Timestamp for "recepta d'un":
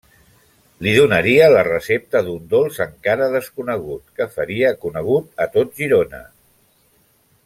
1.67-2.47